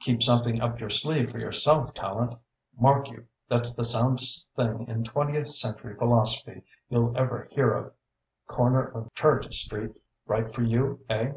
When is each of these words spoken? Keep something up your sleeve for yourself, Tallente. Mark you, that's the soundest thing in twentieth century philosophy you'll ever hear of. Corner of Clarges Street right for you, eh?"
Keep 0.00 0.22
something 0.22 0.60
up 0.60 0.78
your 0.78 0.90
sleeve 0.90 1.30
for 1.30 1.38
yourself, 1.38 1.94
Tallente. 1.94 2.38
Mark 2.78 3.08
you, 3.08 3.24
that's 3.48 3.74
the 3.74 3.82
soundest 3.82 4.46
thing 4.54 4.86
in 4.86 5.04
twentieth 5.04 5.48
century 5.48 5.96
philosophy 5.96 6.64
you'll 6.90 7.16
ever 7.16 7.48
hear 7.52 7.72
of. 7.72 7.94
Corner 8.46 8.84
of 8.84 9.08
Clarges 9.14 9.58
Street 9.58 9.98
right 10.26 10.52
for 10.52 10.62
you, 10.64 11.00
eh?" 11.08 11.32